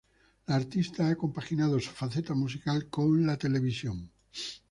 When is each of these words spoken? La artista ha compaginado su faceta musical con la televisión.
La 0.47 0.55
artista 0.55 1.05
ha 1.07 1.15
compaginado 1.15 1.79
su 1.79 1.91
faceta 1.91 2.33
musical 2.33 2.89
con 2.89 3.23
la 3.23 3.37
televisión. 3.37 4.11